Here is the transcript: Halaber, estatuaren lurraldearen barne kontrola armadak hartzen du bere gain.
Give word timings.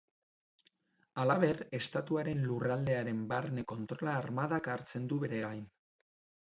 Halaber, 1.23 1.59
estatuaren 1.81 2.41
lurraldearen 2.47 3.21
barne 3.35 3.67
kontrola 3.75 4.19
armadak 4.25 4.73
hartzen 4.77 5.09
du 5.15 5.23
bere 5.29 5.47
gain. 5.49 5.65